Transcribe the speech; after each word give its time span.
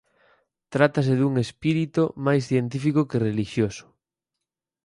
Trátase 0.73 1.13
dun 1.17 1.33
espírito 1.45 2.03
máis 2.25 2.43
científico 2.51 3.01
que 3.09 3.21
relixioso. 3.27 3.85